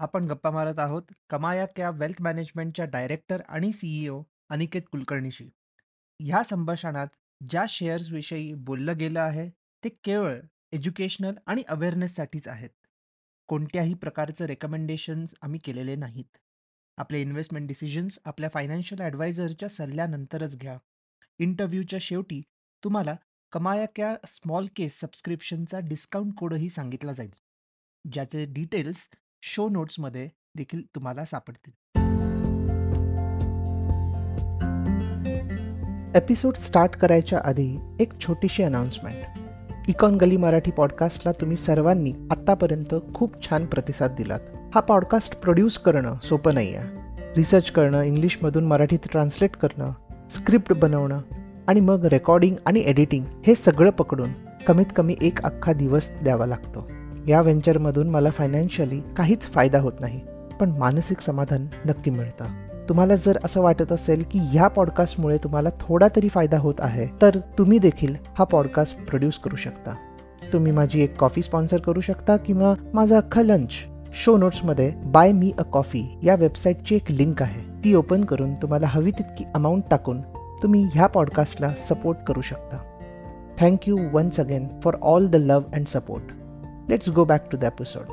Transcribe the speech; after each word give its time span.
आपण 0.00 0.26
गप्पा 0.26 0.50
मारत 0.50 0.78
आहोत 0.78 1.02
कमाया 1.30 1.66
क्या 1.66 1.90
वेल्थ 1.90 2.22
मॅनेजमेंटच्या 2.22 2.84
डायरेक्टर 2.84 3.42
आणि 3.48 3.72
सीईओ 3.72 4.22
अनिकेत 4.50 4.82
कुलकर्णीशी. 4.92 5.48
ह्या 6.20 6.42
संभाषणात 6.42 7.06
ज्या 7.50 7.64
शेअर्सविषयी 7.68 8.54
बोललं 8.54 8.98
गेलं 8.98 9.20
आहे, 9.20 9.48
ते 9.84 9.88
केवळ 9.88 10.40
एज्युकेशनल 10.72 11.34
आणि 11.46 11.62
अवेअरनेससाठीच 11.68 12.48
आहेत. 12.48 12.70
कोणत्याही 13.48 13.94
प्रकारचं 13.94 14.44
रेकमेंडेशन्स 14.44 15.34
आम्ही 15.42 15.60
केलेले 15.64 15.96
नाहीत. 15.96 16.36
आपले 16.98 17.20
इन्व्हेस्टमेंट 17.20 17.68
डिसिजन्स 17.68 18.18
आपल्या 18.24 18.50
फायनान्शियल 18.54 19.00
ॲडवायझरच्या 19.00 19.68
सल्ल्यानंतरच 19.68 20.56
घ्या. 20.56 20.78
इंटरव्ह्यूच्या 21.38 21.98
शेवटी 22.02 22.42
तुम्हाला 22.84 23.16
कमाया 23.52 23.86
क्या 23.94 24.16
स्मॉल 24.26 24.66
केस 24.76 25.00
सबस्क्रिप्शनचा 25.00 25.78
डिस्काउंट 25.78 26.34
कोडही 26.38 26.68
सांगितला 26.68 27.12
जाईल. 27.12 27.30
ज्याचे 28.12 28.44
डिटेल्स 28.48 29.08
शो 29.42 29.68
नोट्समध्ये 29.68 30.28
देखील 30.56 30.82
तुम्हाला 30.94 31.24
सापडतील. 31.24 31.72
एपिसोड 36.16 36.54
स्टार्ट 36.54 36.90
करायच्या 36.90 37.40
आधी 37.44 37.78
एक 38.00 38.12
छोटीशी 38.20 38.62
अनाउन्समेंट. 38.62 39.38
इकॉन 39.88 40.14
गली 40.14 40.36
मराठी 40.36 40.70
पॉडकास्टला 40.70 41.32
तुम्ही 41.32 41.56
सर्वांनी 41.56 42.12
आत्तापर्यंत 42.30 42.94
खूप 43.14 43.48
छान 43.48 43.66
प्रतिसाद 43.66 44.14
दिलात. 44.18 44.40
हा 44.74 44.80
पॉडकास्ट 44.80 45.40
प्रोड्यूस 45.40 45.78
करणं 45.78 46.18
सोपं 46.22 46.54
नाही 46.54 46.74
आहे. 46.74 46.88
रिसर्च 47.36 47.70
करणं, 47.70 48.02
इंग्लिशमधून 48.02 48.64
मराठीत 48.64 49.10
ट्रान्सलेट 49.10 49.56
करणं, 49.56 49.92
स्क्रिप्ट 50.30 50.72
बनवणं 50.72 51.20
आणि 51.68 51.80
मग 51.80 52.06
रेकॉर्डिंग 52.06 52.56
आणि 52.66 52.80
एडिटिंग 52.80 53.24
हे 53.46 53.54
सगळं 53.54 53.90
पकडून 53.90 54.28
कमीत 54.66 54.86
कमी 54.96 55.16
एक 55.22 55.44
अख्खा 55.44 55.72
दिवस 55.72 56.10
द्यावा 56.22 56.46
लागतो. 56.46 56.88
या 57.28 57.40
व्हेंचरमधून 57.40 58.08
मला 58.08 58.30
फायनान्शियली 58.30 59.00
काहीच 59.16 59.42
फायदा 59.42 59.80
होत 59.80 59.92
नाही 60.02 60.20
पण 60.60 60.70
मानसिक 60.70 61.20
समाधान 61.20 61.66
नक्की 61.86 62.10
मिळतं. 62.10 62.44
तुम्हाला 62.88 63.16
जर 63.16 63.38
असं 63.44 63.62
वाटत 63.62 63.92
असेल 63.92 64.24
की 64.30 64.38
ह्या 64.38 64.68
पॉडकास्टमुळे 64.68 65.36
तुम्हाला 65.38 65.68
थोडा 65.80 66.08
तरी 66.16 66.28
फायदा 66.28 66.58
होत 66.58 66.74
आहे 66.78 67.06
तर 67.22 67.38
तुम्ही 67.58 67.78
देखील 67.78 68.14
हा 68.38 68.44
पॉडकास्ट 68.44 69.04
प्रोड्यूस 69.06 69.38
करू 69.38 69.56
शकता. 69.56 69.94
तुम्ही 70.52 70.72
माझी 70.72 71.02
एक 71.02 71.16
कॉफी 71.16 71.42
स्पॉन्सर 71.42 71.80
करू 71.80 72.00
शकता 72.00 72.36
किंवा 72.36 72.74
माझा 72.94 73.16
अख्खा 73.16 73.42
लंच 73.42 73.70
शो 74.14 74.36
नोट्समध्ये 74.36 74.92
बाय 75.04 75.32
मी 75.32 75.52
अ 75.58 75.62
कॉफी 75.62 76.04
या 76.22 76.34
वेबसाईटची 76.34 76.96
एक 76.96 77.10
लिंक 77.10 77.42
आहे. 77.42 77.60
ती 77.84 77.94
ओपन 77.94 78.24
करून 78.24 78.54
तुम्हाला 78.54 78.86
हवी 78.86 79.10
तितकी 79.10 79.44
अमाऊंट 79.54 79.82
टाकून 79.90 80.20
तुम्ही 80.62 80.84
ह्या 80.94 81.06
पॉडकास्टला 81.06 81.72
सपोर्ट 81.88 82.18
करू 82.26 82.40
शकता. 82.40 82.78
Thank you 83.60 83.96
once 84.12 84.40
again 84.40 84.68
for 84.84 84.96
all 85.02 85.26
the 85.26 85.36
love 85.36 85.74
and 85.74 85.86
support 85.86 86.39
Let's 86.89 87.09
go 87.09 87.25
back 87.25 87.49
to 87.49 87.57
the 87.57 87.67
episode. 87.67 88.09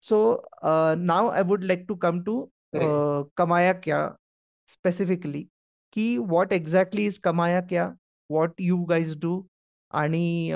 So 0.00 0.44
uh, 0.62 0.96
now 0.98 1.28
I 1.30 1.42
would 1.42 1.64
like 1.64 1.88
to 1.88 1.96
come 1.96 2.24
to 2.24 2.50
uh, 2.74 3.24
Kamaya 3.36 3.74
Kya 3.82 4.14
specifically. 4.68 5.48
Ki 5.92 6.18
what 6.18 6.52
exactly 6.52 7.06
is 7.06 7.18
Kamaya 7.18 7.66
Kya? 7.68 7.96
What 8.28 8.52
you 8.58 8.84
guys 8.88 9.14
do? 9.16 9.44
आणि 9.94 10.50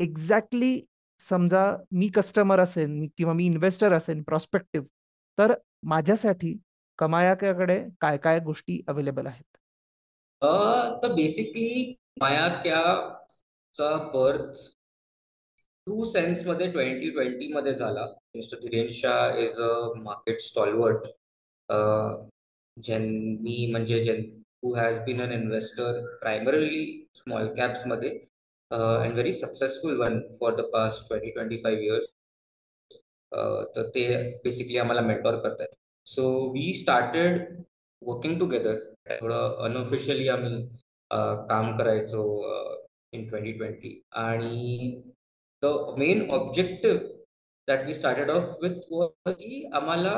exactly 0.00 0.80
समजा 1.28 1.76
मी 1.92 2.08
customer 2.08 2.60
असेल 2.60 3.08
किंवा 3.18 3.32
मी 3.32 3.46
investor 3.46 3.92
असेल 3.92 4.22
prospective 4.22 4.86
तर 5.38 5.54
माझ्यासाठी 5.82 6.58
कमायाकडे 6.99 7.77
काय 8.01 8.17
काय 8.17 8.39
गोष्टी 8.39 8.81
अवेलेबल 8.87 9.27
आहेत? 9.27 9.43
तर 11.03 11.13
बेसिकली 11.15 11.93
माया 12.21 12.47
बर्थ 14.13 14.61
टू 15.87 16.05
सेन्समध्ये 16.11 16.71
ट्वेंटी 16.71 17.09
ट्वेंटी 17.11 17.51
मध्ये 17.53 17.73
झाला. 17.73 18.05
Mister 18.35 18.57
Dhiren 18.59 18.89
Shah 18.91 19.37
is 19.39 19.59
a 19.61 19.67
market 19.95 20.39
stalwart 20.41 21.07
ज्यांनी 22.77 23.65
म्हणजे 23.71 24.03
ज्यां 24.03 24.17
who 24.63 24.73
has 24.75 24.97
been 25.05 25.21
an 25.21 25.31
investor 25.31 25.99
primarily 26.21 26.85
small 27.15 27.47
कॅप्समध्ये 27.57 28.09
and 28.71 29.13
very 29.13 29.33
successful 29.33 29.97
one 29.99 30.19
for 30.39 30.55
the 30.55 30.61
past 30.73 31.07
twenty 31.07 31.31
twenty 31.31 31.57
five 31.63 31.83
years 31.83 32.09
तर 33.75 33.89
ते 33.95 34.05
बेसिकली 34.43 34.77
आम्हाला 34.77 35.01
मेंटॉर 35.01 35.39
करतात 35.39 35.67
so 36.07 36.23
we 36.53 36.71
started 36.73 37.39
working 38.01 38.39
together 38.39 38.79
थोडं 39.21 39.63
unofficially 39.65 40.27
आम्ही 40.27 40.65
काम 41.49 41.75
करायचो 41.77 42.23
इन 43.13 43.27
ट्वेंटी 43.29 43.51
ट्वेंटी 43.51 44.01
आणि 44.23 45.01
the 45.63 45.65
main 45.97 46.29
objective 46.31 46.99
that 47.67 47.85
we 47.87 47.93
started 47.93 48.29
off 48.31 48.63
with 48.63 48.79
की 49.27 49.63
आम्हाला 49.73 50.13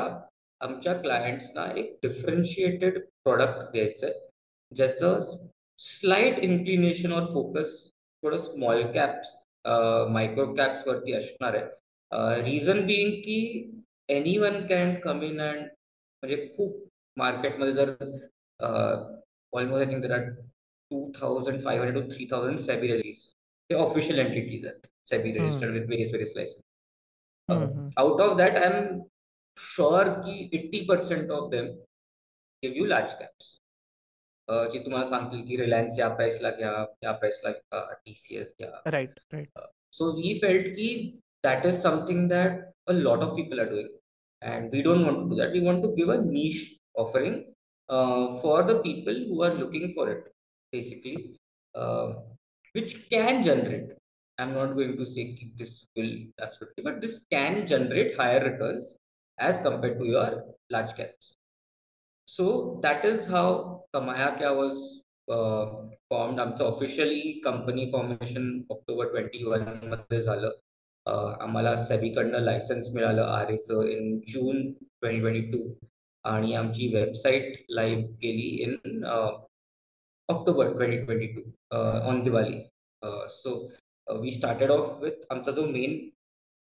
आमच्या 0.60 0.94
क्लायंट्सना 0.94 1.66
एक 1.76 1.98
डिफरन्शिएटेड 2.02 2.98
प्रॉडक्ट 3.24 3.70
द्यायचं 3.72 4.06
आहे 4.06 4.76
ज्याचं 4.76 5.18
स्लाइट 5.78 6.38
इन्क्लिनेशन 6.38 7.12
और 7.12 7.24
फोकस 7.32 7.74
थोडं 8.22 8.36
स्मॉल 8.38 8.82
कॅप्स 8.94 9.28
मायक्रो 10.12 10.46
कॅप्सवरती 10.54 11.12
असणार 11.12 11.54
आहे. 11.54 12.42
रिझन 12.42 12.86
बिईंग 12.86 13.12
की 13.22 13.38
anyone 14.38 14.66
can 14.66 14.94
come 15.00 15.22
in 15.22 15.40
and 15.40 15.66
म्हणजे 16.22 16.46
खूप 16.56 16.86
मार्केटमध्ये 17.16 17.72
जर 17.74 17.90
almost 19.52 19.84
I 19.84 19.90
think 19.90 20.02
there 20.02 20.12
are 20.12 20.28
two 20.90 21.10
thousand 21.14 21.60
five 21.62 21.84
hundred 21.84 22.02
to 22.02 22.10
three 22.14 22.26
thousand 22.30 22.58
SEBI 22.60 22.92
रजिस 22.92 23.26
ते 23.70 23.74
ऑफिशियल 23.74 24.18
एंटिटीज 24.18 24.66
आहेत 24.66 24.86
SEBI 25.08 25.32
registered 25.32 25.72
with 25.72 25.86
various 25.88 26.12
various 26.12 26.32
licence 26.36 27.90
out 27.98 28.20
of 28.20 28.36
that 28.38 28.56
I 28.58 28.66
am 28.66 28.98
sure 29.56 30.08
की 30.18 30.48
eighty 30.54 30.84
percent 30.88 31.30
of 31.30 31.50
them 31.50 31.66
give 32.62 32.76
you 32.78 32.84
large 32.86 33.14
caps 33.14 33.56
जी 34.72 34.78
तुम्हाला 34.78 35.04
सांगतील 35.08 35.46
की 35.46 35.56
Reliance 35.56 35.98
या 35.98 36.08
प्राइसला 36.08 36.50
घ्या 36.50 36.72
या 37.02 37.12
प्राइसला 37.12 37.50
घ्या 37.50 37.92
टी 37.94 38.14
सी 38.16 38.36
एस 38.36 38.52
घ्या. 38.58 38.70
Right 38.86 39.18
right 39.32 39.58
so 39.92 40.10
we 40.16 40.38
felt 40.38 40.66
की 40.68 40.88
that 41.44 41.66
is 41.66 41.82
something 41.82 42.28
that 42.28 42.60
a 42.86 42.92
lot 42.92 43.22
of 43.22 43.36
people 43.36 43.60
are 43.60 43.68
doing 43.70 43.88
and 44.42 44.70
we 44.72 44.82
don't 44.82 45.04
want 45.04 45.18
to 45.18 45.28
do 45.30 45.36
that. 45.40 45.52
We 45.52 45.60
want 45.60 45.82
to 45.82 45.94
give 45.96 46.08
a 46.08 46.22
niche 46.22 46.76
offering 46.94 47.54
uh, 47.88 48.36
for 48.38 48.62
the 48.62 48.78
people 48.80 49.14
who 49.14 49.42
are 49.42 49.54
looking 49.54 49.92
for 49.94 50.10
it 50.10 50.24
basically 50.72 51.38
uh, 51.74 52.12
which 52.72 53.08
can 53.08 53.42
generate 53.42 53.88
i'm 54.38 54.52
not 54.52 54.76
going 54.76 54.96
to 54.96 55.06
say 55.06 55.24
this 55.56 55.86
will 55.96 56.12
absolutely 56.42 56.82
but 56.84 57.00
this 57.00 57.24
can 57.30 57.66
generate 57.66 58.16
higher 58.16 58.42
returns 58.50 58.98
as 59.38 59.58
compared 59.58 59.98
to 59.98 60.04
your 60.04 60.44
large 60.70 60.94
caps. 60.94 61.36
So 62.24 62.80
that 62.82 63.04
is 63.04 63.26
how 63.26 63.84
kamaya 63.94 64.38
kya 64.38 64.54
was 64.56 65.02
uh, 65.30 65.88
formed. 66.08 66.40
I'm 66.40 66.56
so 66.56 66.68
officially 66.68 67.40
company 67.42 67.90
formation 67.90 68.66
October 68.70 69.10
21 69.10 69.88
आम्हाला 71.40 71.76
सेबीकडनं 71.76 72.40
licence 72.40 72.90
मिळालं 72.94 73.22
R 73.22 73.50
एचं 73.52 73.82
in 73.88 74.18
June 74.28 74.70
twenty 74.72 75.20
twenty 75.20 75.40
two 75.52 75.62
आणि 76.24 76.54
आमची 76.54 76.88
website 76.94 77.64
live 77.70 78.06
केली 78.22 78.48
in 78.62 79.04
October 80.28 80.72
twenty 80.72 80.96
twenty 81.04 81.26
two 81.26 81.40
on 82.08 82.22
Diwali. 82.24 82.60
So 83.30 83.54
we 84.06 84.30
started 84.30 84.70
off 84.70 85.02
with 85.02 85.24
आमचा 85.30 85.52
जो 85.52 85.66
main 85.66 85.98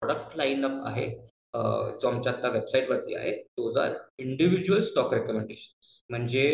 product 0.02 0.36
line-up 0.38 0.86
आहे 0.88 1.08
जो 2.02 2.08
आमच्या 2.08 2.32
आता 2.34 2.50
वेबसाईटवरती 2.50 3.16
आहे 3.16 3.32
those 3.58 3.78
are 3.78 3.94
individual 4.20 4.82
stock 4.82 5.14
recommendation 5.14 6.04
म्हणजे 6.10 6.48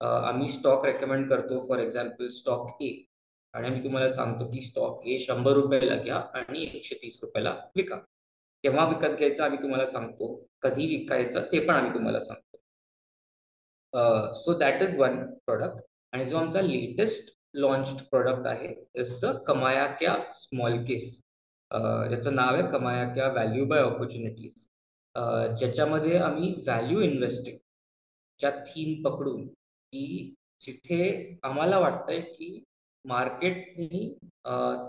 आम्ही 0.00 0.48
स्टॉक 0.48 0.84
रेकमेंड 0.86 1.28
करतो 1.30 1.66
फॉर 1.68 1.78
एक्झाम्पल 1.78 2.28
स्टॉक 2.30 2.82
ए 2.82 2.90
आणि 3.54 3.66
आम्ही 3.66 3.82
तुम्हाला 3.84 4.08
सांगतो 4.10 4.50
की 4.50 4.60
स्टॉक 4.62 5.00
हे 5.06 5.18
शंभर 5.20 5.52
रुपयाला 5.54 5.96
घ्या 5.96 6.16
आणि 6.34 6.62
एकशे 6.64 6.94
तीस 7.02 7.18
रुपयाला 7.22 7.54
विका. 7.76 7.96
केव्हा 8.64 8.86
विकत 8.88 9.16
घ्यायचं 9.18 9.44
आम्ही 9.44 9.62
तुम्हाला 9.62 9.86
सांगतो 9.86 10.34
कधी 10.62 10.86
विकायचं 10.88 11.42
ते 11.52 11.58
पण 11.66 11.74
आम्ही 11.74 11.92
तुम्हाला 11.94 12.20
सांगतो. 12.20 12.42
So 14.34 14.58
that 14.58 14.82
is 14.82 14.98
one 14.98 15.22
product 15.46 15.80
आणि 16.12 16.24
जो 16.24 16.36
आमचा 16.38 16.60
लेटेस्ट 16.62 17.32
लॉन्च 17.54 18.02
प्रोडक्ट 18.08 18.46
आहे 18.46 18.68
इज 19.00 19.18
द 19.24 19.26
कमाया 19.46 19.86
क्या 19.98 20.16
स्मॉल 20.34 20.82
केस 20.84 21.14
ज्याचं 21.70 22.34
नाव 22.34 22.54
आहे 22.54 22.70
कमाया 22.72 23.04
क्या 23.14 23.28
व्हॅल्यू 23.32 23.64
बाय 23.66 23.80
ऑपॉर्च्युनिटीज 23.82 24.66
ज्याच्यामध्ये 25.58 26.16
आम्ही 26.18 26.52
व्हॅल्यू 26.66 27.00
इन्व्हेस्टिंग 27.00 27.58
च्या 28.38 28.50
थीम 28.66 29.02
पकडून 29.02 29.46
की 29.46 30.34
जिथे 30.60 31.38
आम्हाला 31.42 31.78
वाटतंय 31.78 32.20
की 32.20 32.64
मार्केटनी 33.08 34.08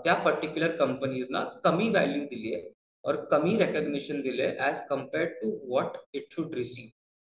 त्या 0.04 0.14
पर्टिक्युलर 0.24 0.76
कंपनीजना 0.76 1.44
कमी 1.64 1.88
व्हॅल्यू 1.88 2.24
दिली 2.24 2.54
आहे 2.54 2.70
और 3.04 3.16
कमी 3.30 3.56
रेकग्निशन 3.58 4.20
दिले 4.22 4.48
as 4.58 4.80
compared 4.90 5.30
to 5.42 5.50
what 5.68 5.96
it 6.14 6.32
should 6.32 6.54
receive 6.54 6.88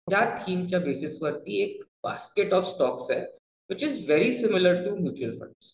त्या 0.09 0.25
थीमच्या 0.47 0.81
बेसिसवरती 0.81 1.63
एक 1.63 1.83
बास्केट 2.05 2.55
ऑफ 2.55 2.65
स्टॉक्स 2.75 3.11
आहे 3.11 3.27
which 3.71 3.83
is 3.83 3.97
very 4.05 4.29
similar 4.33 4.71
to 4.85 4.91
mutual 5.01 5.33
funds. 5.39 5.67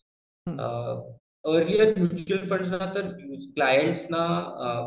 Earlier 1.44 1.92
mutual 1.98 2.48
fund 2.48 2.66
ना 2.66 2.86
तर 2.94 3.08
क्लायंट्सना 3.54 4.22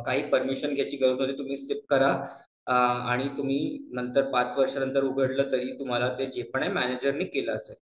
काही 0.05 0.23
परमिशन 0.29 0.73
घ्यायची 0.73 0.97
गरज 0.97 1.19
नव्हती 1.19 1.37
तुम्ही 1.37 1.57
सिप 1.57 1.85
करा. 1.89 2.09
आणि 2.67 3.27
तुम्ही 3.37 3.59
नंतर 3.95 4.29
पाच 4.31 4.57
वर्षानंतर 4.57 5.03
उघडलं 5.03 5.51
तरी 5.51 5.71
तुम्हाला 5.79 6.07
ते 6.17 6.25
जे 6.31 6.43
पण 6.53 6.63
आहे 6.63 6.71
मॅनेजरने 6.73 7.23
केलं 7.25 7.51
असेल. 7.55 7.75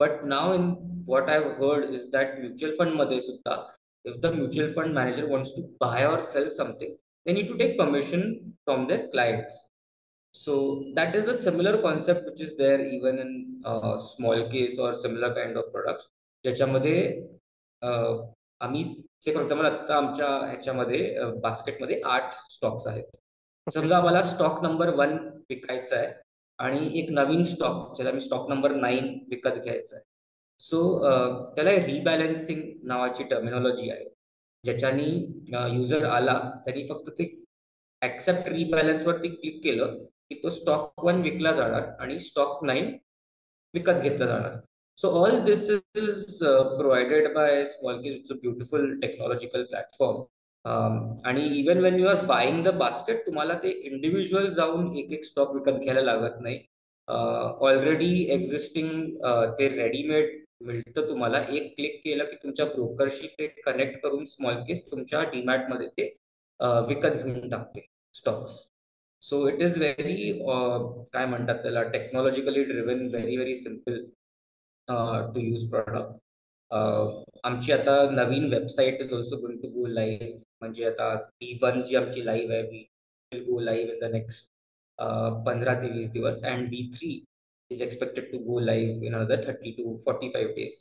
But 0.00 0.24
now 0.24 0.54
in 0.54 0.68
what 1.08 1.30
I 1.30 1.38
heard 1.60 1.94
is 1.94 2.08
that 2.12 2.38
mutual 2.38 2.74
फंडमध्ये 2.78 3.20
सुद्धा 3.20 3.56
if 4.04 4.16
the 4.22 4.34
mutual 4.34 4.72
fund 4.72 4.94
manager 4.94 5.30
wants 5.30 5.56
to 5.56 5.62
buy 5.80 6.04
or 6.04 6.20
sell 6.32 6.48
something 6.56 6.94
they 7.26 7.32
need 7.32 7.48
to 7.48 7.56
take 7.58 7.78
permission 7.78 8.32
from 8.64 8.86
their 8.86 9.06
clients 9.10 9.54
so 10.34 10.54
that 10.96 11.16
is 11.16 11.28
a 11.28 11.32
similar 11.42 11.80
concept 11.82 12.28
which 12.28 12.40
is 12.42 12.56
there 12.58 12.80
even 12.80 13.18
in 13.18 13.60
smallcase 14.52 14.78
or 14.80 14.92
similar 15.02 15.32
kind 15.34 15.56
of 15.58 15.76
of 15.76 16.00
ज्याच्यामध्ये 16.44 16.98
आम्ही 17.82 18.82
से 19.24 19.32
for 19.32 19.42
example 19.42 19.66
आता 19.66 19.96
आमच्या 19.96 20.26
ह्याच्यामध्ये 20.38 21.30
बास्केटमध्ये 21.42 22.00
आठ 22.04 22.34
stocks 22.50 22.86
आहेत. 22.86 23.16
समजा 23.66 23.96
आम्हाला 23.96 24.22
stock 24.22 24.62
number 24.62 24.88
one 24.96 25.16
विकायचा 25.50 25.96
आहे. 25.96 26.12
आणि 26.58 26.88
एक 27.00 27.10
नवीन 27.10 27.42
स्टॉक 27.44 27.94
ज्याला 27.96 28.12
मी 28.12 28.20
स्टॉक 28.20 28.48
नंबर 28.50 28.74
नाईन 28.74 29.06
विकत 29.30 29.62
घ्यायचा 29.62 29.96
आहे 29.96 30.04
सो 30.60 30.80
त्याला 31.54 31.70
रिबॅलन्सिंग 31.86 32.62
नावाची 32.88 33.24
टर्मिनॉलॉजी 33.30 33.90
आहे. 33.90 34.04
ज्याच्यानी 34.64 35.10
युजर 35.76 36.04
आला 36.06 36.38
त्यांनी 36.64 36.86
फक्त 36.88 37.08
ते 37.18 37.24
ऍक्सेप्ट 38.02 38.48
रिबॅलन्सवरती 38.48 39.28
क्लिक 39.28 39.62
केलं 39.64 39.96
की 40.28 40.34
तो 40.42 40.50
स्टॉक 40.50 41.04
वन 41.04 41.20
विकला 41.22 41.52
जाणार 41.52 41.88
आणि 42.02 42.18
स्टॉक 42.20 42.64
नाईन 42.64 42.96
विकत 43.74 44.00
घेतला 44.02 44.26
जाणार. 44.26 44.56
So 44.98 45.08
all 45.22 45.38
this 45.44 45.70
is 45.70 46.38
provided 46.38 47.32
by 47.34 47.64
small 47.64 48.04
it's 48.06 48.32
a 48.32 48.34
beautiful 48.42 48.98
technological 49.00 49.64
platform 49.64 50.22
आणि 50.64 51.42
even 51.58 51.78
when 51.84 51.98
you 51.98 52.06
are 52.08 52.24
buying 52.26 52.62
the 52.64 52.68
basket 52.78 53.26
तुम्हाला 53.26 53.54
ते 53.62 53.70
इंडिव्हिज्युअल 53.88 54.48
जाऊन 54.50 54.96
एक 54.98 55.12
एक 55.12 55.24
स्टॉक 55.24 55.54
विकत 55.54 55.80
घ्यायला 55.80 56.00
लागत 56.02 56.40
नाही. 56.42 56.58
ऑलरेडी 57.08 58.12
एक्झिस्टिंग 58.34 58.90
ते 59.58 59.68
रेडीमेड 59.70 60.30
मिळतं 60.62 61.08
तुम्हाला. 61.08 61.40
एक 61.50 61.74
क्लिक 61.76 62.00
केलं 62.04 62.24
की 62.24 62.36
तुमच्या 62.42 62.66
ब्रोकरशी 62.66 63.26
ते 63.38 63.46
कनेक्ट 63.66 64.00
करून 64.02 64.24
स्मॉल 64.26 64.54
केस 64.68 64.90
तुमच्या 64.90 65.22
डीमॅटमध्ये 65.32 65.88
ते 65.98 66.14
विकत 66.88 67.22
घेऊन 67.24 67.48
टाकते 67.50 67.86
stocks 68.14 68.58
so 69.22 69.46
it 69.48 69.62
is 69.62 69.78
very 69.78 70.16
काय 71.12 71.26
म्हणतात 71.26 71.62
त्याला 71.62 71.82
technologically 71.90 72.64
driven 72.64 73.06
very 73.08 73.36
very 73.36 73.56
simple 73.56 74.04
to 75.34 75.40
use 75.40 75.68
product 75.70 76.20
आमची 77.44 77.72
आता 77.72 78.02
नवीन 78.12 78.48
website 78.52 79.00
is 79.02 79.12
also 79.14 79.36
going 79.40 79.60
to 79.62 79.68
go 79.70 79.86
live 79.86 80.38
म्हणजे 80.64 80.86
आता 80.86 81.12
वी 81.14 81.58
वन 81.62 81.82
जी 81.84 81.96
आमची 81.96 82.24
लाईव्ह 82.26 82.54
आहे 82.54 82.62
we 82.62 82.84
will 83.32 83.44
go 83.44 83.60
live 83.60 83.92
in 83.92 84.00
the 84.00 84.12
next 84.12 84.50
पंधरा 85.46 85.74
ते 85.82 85.90
वीस 85.92 86.12
दिवस 86.12 86.44
and 86.44 86.68
we 86.70 86.88
three 86.94 87.14
is 87.70 87.80
expected 87.80 88.26
to 88.32 88.38
go 88.40 88.58
live 88.62 89.02
in 89.02 89.14
another 89.14 89.36
30 89.38 89.76
to 89.76 89.84
45 90.00 90.54
days. 90.56 90.76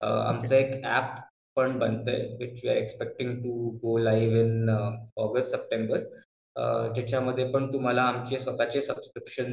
Uh, 0.00 0.22
आमचं 0.28 0.54
एक 0.56 0.84
ऍप 0.86 1.14
पण 1.56 1.78
बनतंय 1.78 2.20
which 2.40 2.60
we 2.64 2.70
are 2.70 2.76
expecting 2.76 3.36
to 3.42 3.52
go 3.82 3.96
live 3.98 4.38
in 4.40 4.70
August 4.70 5.54
September 5.54 6.02
ज्याच्यामध्ये 6.94 7.50
पण 7.52 7.72
तुम्हाला 7.72 8.02
आमचे 8.02 8.38
स्वतःचे 8.38 8.82
सबस्क्रिप्शन 8.82 9.52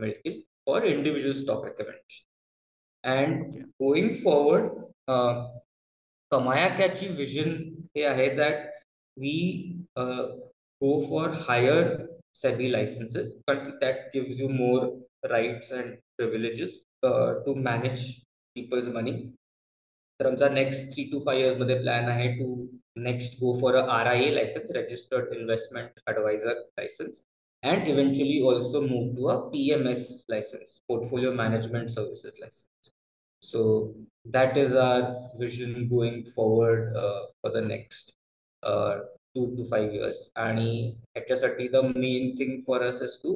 मिळतील 0.00 0.40
for 0.66 0.82
individual 0.84 1.36
stock 1.36 1.64
recommendation 1.64 3.10
and 3.10 3.56
going 3.80 4.14
forward 4.24 4.68
कमायाक्याची 6.32 7.08
vision 7.16 7.54
हे 7.96 8.04
आहे 8.04 8.28
that 8.36 8.66
we 9.16 9.38
go 9.96 11.00
for 11.10 11.28
higher 11.48 11.96
SEBI 12.34 12.70
licenses, 12.70 13.34
but 13.46 13.80
that 13.80 14.12
gives 14.12 14.38
you 14.38 14.48
more 14.48 14.96
rights 15.28 15.72
and 15.72 15.98
privileges 16.18 16.84
uh, 17.02 17.34
to 17.44 17.54
manage 17.56 18.04
people's 18.56 18.88
money. 18.90 19.16
तर 20.20 20.26
आमचा 20.26 20.48
नेक्स्ट 20.48 20.92
थ्री 20.92 21.02
टू 21.10 21.18
फाय 21.26 21.40
इयर्समध्ये 21.40 21.78
plan 21.78 22.08
आहे 22.08 22.28
to 22.38 22.46
next 23.02 23.34
go 23.40 23.52
for 23.60 23.74
a 23.76 23.82
R 23.96 24.06
I 24.06 24.22
A 24.22 24.30
licence 24.34 24.70
registered 24.76 25.34
investment 25.34 26.00
adviser 26.08 26.54
licence 26.78 27.22
and 27.62 27.88
eventually 27.88 28.40
also 28.46 28.80
move 28.80 29.14
to 29.16 29.26
a 29.28 29.36
P 29.50 29.70
M 29.72 29.86
S 29.88 30.02
licence 30.30 30.76
portfolio 30.88 31.32
management 31.34 31.88
services 31.88 32.38
licence 32.40 32.90
so 33.42 33.62
that 34.28 34.56
is 34.58 34.76
our 34.76 35.02
vision 35.40 35.86
going 35.88 36.22
forward 36.26 36.96
for 37.42 37.52
the 37.52 37.64
next 37.66 38.14
two 38.62 39.46
to 39.56 39.64
five 39.70 39.94
years 39.94 40.30
आणि 40.38 40.70
ह्याच्यासाठी 41.06 41.68
the 41.68 41.84
main 41.96 42.30
thing 42.38 42.60
for 42.66 42.82
us 42.82 43.02
is 43.02 43.18
to 43.22 43.34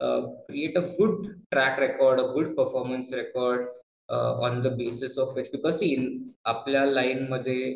create 0.00 0.78
a 0.78 0.80
good 0.98 1.26
track 1.50 1.78
record 1.80 2.20
a 2.20 2.26
good 2.32 2.56
performance 2.56 3.12
record 3.14 3.68
on 4.08 4.60
the 4.62 4.72
basis 4.76 5.18
of 5.18 5.36
which 5.36 5.50
because 5.52 5.82
in 5.82 6.06
आपल्या 6.46 6.84
लाईनमध्ये 6.86 7.72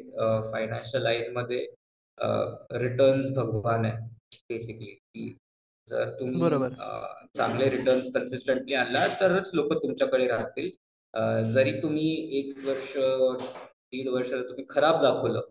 financial 0.52 1.02
लाईनमध्ये 1.02 1.66
returns 2.78 3.30
भगवान 3.36 3.84
आहे 3.84 4.06
basically 4.48 5.34
जर 5.86 6.10
तुम्ही 6.20 6.68
चांगले 7.36 7.68
रिटर्न्स 7.70 8.12
कन्सिस्टंटली 8.14 8.74
आणला 8.74 9.06
तरच 9.20 9.50
लोक 9.54 9.72
तुमच्याकडे 9.82 10.26
राहतील 10.26 10.70
जरी 11.54 11.72
तुम्ही 11.80 12.10
एक 12.38 12.64
वर्ष 12.66 12.92
दीड 12.96 14.08
वर्ष 14.14 14.30
तुम्ही 14.32 14.64
खराब 14.70 15.02
दाखवलं 15.02 15.42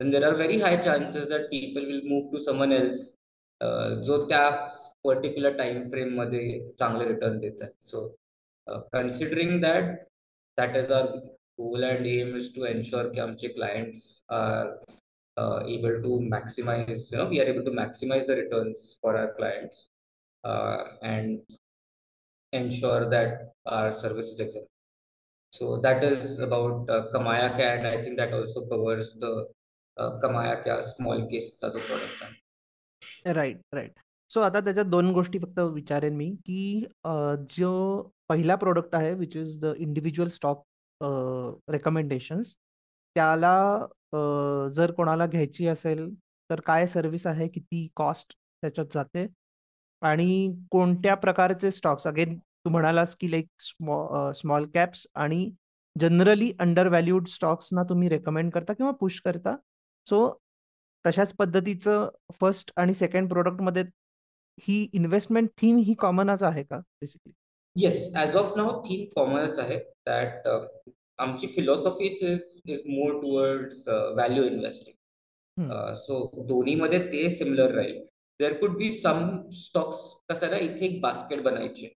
then 0.00 0.10
there 0.12 0.24
are 0.26 0.34
very 0.36 0.58
high 0.60 0.76
chances 0.76 1.24
that 1.28 1.48
people 1.50 1.86
will 1.92 2.02
move 2.10 2.26
to 2.32 2.42
someone 2.48 2.72
else 2.72 3.06
जो 4.06 4.16
त्या 4.28 4.48
पर्टिक्युलर 5.04 5.56
टाइम 5.58 5.88
फ्रेममध्ये 5.90 6.60
चांगले 6.78 7.08
रिटर्न 7.08 7.38
देत 7.38 7.62
आहेत 7.62 7.84
so 7.84 8.06
considering 8.92 9.60
that 9.62 9.90
that 10.58 10.76
is 10.76 10.92
our 10.92 11.06
goal 11.60 11.84
and 11.84 12.06
aim 12.06 12.36
is 12.36 12.54
to 12.56 12.64
ensure 12.64 13.08
की 13.14 13.20
आमचे 13.20 13.48
clients 13.48 14.06
are 14.38 14.74
able 15.72 15.96
to 16.04 16.14
maximize 16.30 17.02
you 17.12 17.18
know 17.18 17.26
we 17.32 17.40
are 17.40 17.44
able 17.50 17.64
to 17.64 17.70
maximize 17.70 18.24
the 18.26 18.36
returns 18.38 18.86
for 19.00 19.16
our 19.16 19.34
clients 19.34 19.90
uh, 20.44 20.78
and 21.02 21.38
ensure 22.52 23.08
that 23.08 23.52
our 23.66 23.92
service 23.92 24.30
is 24.32 24.40
excellent 24.40 24.68
so 25.52 25.78
that 25.78 26.02
is 26.04 26.38
about 26.40 26.90
uh, 26.90 27.02
kamayak 27.12 27.60
and 27.60 27.86
i 27.86 27.96
think 28.02 28.18
that 28.18 28.32
also 28.32 28.66
covers 28.66 29.14
the 29.16 29.32
कमाया 29.96 30.54
क्या 30.54 30.80
small 30.82 31.20
केसचा 31.20 31.68
जो 31.68 31.78
product 31.78 32.22
आहे 32.22 33.32
right 33.32 33.74
right 33.74 33.98
so 34.30 34.40
आता 34.40 34.60
त्याच्यात 34.60 34.86
दोन 34.86 35.10
गोष्टी 35.12 35.38
फक्त 35.38 35.58
विचारेन 35.58 36.14
मी 36.16 36.30
की 36.46 36.84
जो 37.50 37.70
पहिला 38.28 38.54
प्रोडक्ट 38.56 38.94
आहे 38.94 39.12
which 39.14 39.36
is 39.36 39.58
the 39.60 39.72
individual 39.76 40.28
stock 40.28 40.62
recommendations 41.70 42.54
त्याला 43.16 43.86
जर 44.72 44.90
कोणाला 44.90 45.26
घ्यायची 45.26 45.66
असेल 45.66 46.08
तर 46.50 46.60
काय 46.60 46.86
सर्व्हिस 46.86 47.26
आहे 47.26 47.48
किती 47.48 47.86
कॉस्ट 47.96 48.34
त्याच्यात 48.62 48.86
जाते 48.94 49.26
आणि 50.02 50.54
कोणत्या 50.70 51.14
प्रकारचे 51.14 51.70
स्टॉक्स 51.70 52.06
अगेन 52.06 52.38
तू 52.68 52.72
म्हणालास 52.72 53.14
की 53.20 53.30
लाईक 53.30 53.46
स्मॉल 54.36 54.64
कॅप्स 54.74 55.06
आणि 55.16 55.50
जनरली 55.96 56.50
अंडर 56.60 56.88
व्हॅल्यूड 56.88 57.28
स्टॉक्सना 57.28 57.82
तुम्ही 57.88 58.08
रेकमेंड 58.08 58.50
करता 58.52 58.72
किंवा 58.72 58.90
पुश 59.00 59.20
करता. 59.24 59.54
सो 60.06 60.18
तशाच 61.04 61.32
पद्धतीचं 61.34 62.08
फर्स्ट 62.40 62.72
आणि 62.76 62.94
सेकंड 62.94 63.28
प्रोडक्टमध्ये 63.28 63.82
ही 64.62 64.76
इन्व्हेस्टमेंट 64.92 65.48
थीम 65.58 65.76
ही 65.86 65.94
कॉमनच 65.98 66.42
आहे 66.42 66.62
का 66.62 66.78
basically 66.78 67.32
yes 67.76 68.10
as 68.16 68.36
of 68.36 68.56
now 68.56 68.80
theme 68.84 69.04
कॉमनच 69.14 69.58
आहे 69.58 69.78
दॅट 70.06 70.48
आमची 71.18 71.46
philosophy 71.56 72.06
is 72.06 72.24
is 72.66 72.82
more 72.86 73.20
towards 73.22 73.86
value 73.88 74.44
investing 74.44 75.70
so 75.96 76.24
दोन्हीमध्ये 76.48 76.98
ते 77.12 77.28
सिमिलर 77.38 77.74
राहील. 77.74 78.00
There 78.40 78.52
could 78.58 78.76
be 78.78 78.92
some 78.92 79.28
stocks 79.58 80.00
कसं 80.30 80.50
ना 80.50 80.56
इथे 80.56 80.84
एक 80.86 81.00
बास्केट 81.02 81.42
बनायचे. 81.42 81.92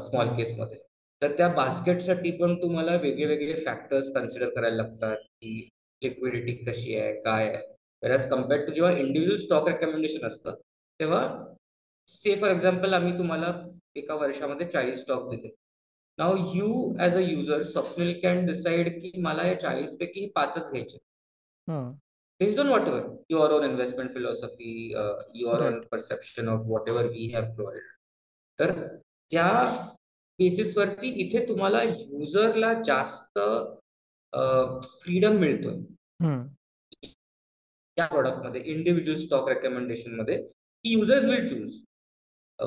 स्मॉल 0.00 0.28
केसमध्ये 0.36 0.78
तर 1.22 1.36
त्या 1.38 1.48
बास्केटसाठी 1.54 2.30
पण 2.36 2.54
तुम्हाला 2.62 2.94
वेगळे 2.96 3.26
वेगळे 3.26 3.54
फॅक्टर्स 3.64 4.12
कन्सिडर 4.14 4.48
करायला 4.48 4.76
लागतात 4.76 5.16
की 5.16 5.68
लिक्विडिटी 6.02 6.54
कशी 6.64 6.96
आहे 6.96 7.20
काय 7.22 7.48
आहे. 7.48 7.62
कम्पेअर्ड 8.30 8.66
टू 8.66 8.72
जेव्हा 8.72 8.92
इंडिव्हिज्युअल 8.92 9.40
स्टॉक 9.40 9.68
रेकमेंडेशन 9.68 10.26
असतं 10.26 10.54
तेव्हा 11.00 11.22
से 12.08 12.34
फॉर 12.40 12.50
एक्झाम्पल 12.50 12.94
आम्ही 12.94 13.12
तुम्हाला 13.18 13.52
एका 13.96 14.14
वर्षामध्ये 14.14 14.66
चाळीस 14.70 15.00
स्टॉक 15.00 15.28
दिले. 15.30 15.48
Now 16.18 16.36
you 16.54 16.94
as 16.98 17.16
a 17.16 17.20
user 17.20 17.62
Swapnil 17.62 18.12
can 18.22 18.44
decide 18.46 18.88
की 19.02 19.12
मला 19.20 19.46
या 19.46 19.60
चाळीस 19.60 19.96
पैकी 19.98 20.26
पाचच 20.34 20.70
घ्यायचे. 20.72 20.98
Based 22.40 22.60
on 22.60 22.68
whatever 22.88 23.06
your 23.30 23.52
own 23.52 23.64
investment 23.64 24.12
philosophy 24.12 24.92
your 25.34 25.66
own 25.66 25.80
perception 25.90 26.48
of 26.48 26.66
whatever 26.88 27.06
we 27.06 27.26
have 27.34 27.54
provide 27.54 27.82
तर 28.58 28.72
त्या 29.32 29.64
बेसिसवरती 30.38 31.08
इथे 31.22 31.46
तुम्हाला 31.48 31.82
युजरला 31.82 32.72
जास्त 32.86 33.38
फ्रीडम 35.02 35.36
मिळतोय. 35.40 35.76
त्या 37.96 38.06
प्रॉडक्टमध्ये 38.06 38.62
इंडिव्हिज्युअल 38.72 39.18
स्टॉक 39.20 39.48
रेकमेंडेशनमध्ये 39.48 40.36
की 40.42 40.92
युजर्स 40.92 41.24
विल 41.24 41.46
चूज 41.48 41.80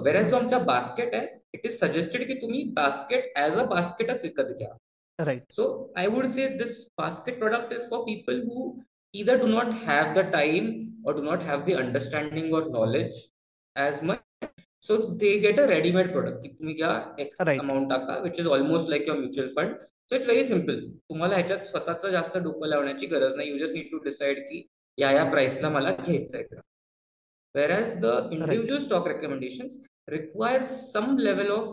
वेर 0.05 0.21
जो 0.29 0.37
आमचा 0.37 0.57
बास्केट 0.65 1.15
आहे 1.15 1.27
इट 1.53 1.65
इज 1.65 1.79
सजेस्टेड 1.79 2.27
की 2.27 2.41
तुम्ही 2.41 2.63
बास्केट 2.75 3.31
ॲज 3.37 3.57
अ 3.59 3.63
बास्केटच 3.69 4.23
विकत 4.23 4.57
घ्या. 4.57 4.75
Right 5.19 5.51
so 5.51 5.65
I 5.97 6.07
would 6.07 6.25
say 6.25 6.47
this 6.57 6.83
basket 7.01 7.39
product 7.39 7.73
is 7.73 7.89
for 7.89 8.03
people 8.05 8.41
who 8.49 8.73
either 9.13 9.33
do 9.39 9.47
not 9.47 9.67
have 9.79 10.07
the 10.13 10.21
time 10.33 10.69
or 11.05 11.13
do 11.15 11.23
not 11.25 11.43
have 11.47 11.59
the 11.65 11.73
understanding 11.79 12.45
or 12.51 12.61
knowledge 12.69 13.17
as 13.75 13.99
much 14.09 14.22
so 14.83 14.95
they 15.19 15.31
get 15.43 15.59
a 15.59 15.65
ready-made 15.67 16.09
product. 16.13 16.45
तुम्ही 16.47 16.73
घ्या 16.73 16.91
X 17.19 17.41
amount 17.41 17.89
टाका 17.89 18.17
which 18.23 18.39
is 18.39 18.47
almost 18.47 18.89
like 18.89 19.07
your 19.07 19.19
mutual 19.19 19.49
fund 19.55 19.75
so 19.85 20.15
it's 20.15 20.25
very 20.25 20.43
simple 20.45 20.79
तुम्हाला 20.89 21.35
ह्याच्यात 21.35 21.65
स्वतःचं 21.67 22.09
जास्त 22.11 22.37
डोकं 22.37 22.67
लावण्याची 22.67 23.05
गरज 23.15 23.35
नाही. 23.35 23.49
You 23.49 23.57
just 23.57 23.73
need 23.75 23.91
to 23.91 23.97
decide 24.03 24.39
की 24.49 24.67
या 24.97 25.11
या 25.11 25.23
प्राइसला 25.31 25.69
मला 25.69 25.91
घ्यायचं 25.91 26.37
आहे 26.37 26.45
का? 26.45 26.61
Whereas 27.55 27.91
the 28.03 28.11
individual 28.35 28.77
right. 28.77 28.85
stock 28.85 29.07
recommendations 29.09 29.73
requires 30.07 30.69
some 30.93 31.09
level 31.25 31.51
of 31.55 31.65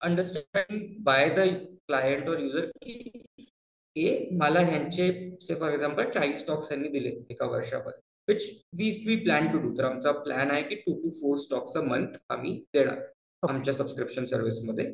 understanding 0.00 0.80
by 1.08 1.20
the 1.36 1.44
client 1.88 2.30
or 2.32 2.38
user 2.40 2.64
की 2.82 3.22
ए 3.96 4.28
मला 4.40 4.60
ह्यांचे 4.70 5.06
से 5.42 5.54
फॉर 5.60 5.72
एक्झाम्पल 5.72 6.10
चाळीस 6.10 6.40
स्टॉक्स 6.40 6.72
यांनी 6.72 6.88
दिले 6.88 7.12
एका 7.30 7.46
वर्षामध्ये 7.50 8.00
which 8.28 8.44
we 8.78 8.90
we 9.06 9.16
plan 9.24 9.52
to 9.52 9.58
do 9.58 9.74
तर 9.78 9.84
आमचा 9.84 10.12
प्लॅन 10.22 10.50
आहे 10.50 10.62
की 10.62 10.74
two 10.86 10.94
to 11.02 11.10
four 11.20 11.36
stocks 11.38 11.76
a 11.76 11.80
month 11.88 12.18
आम्ही 12.36 12.54
देणार 12.74 13.00
आमच्या 13.48 13.74
subscription 13.74 14.24
सर्व्हिसमध्ये 14.24 14.86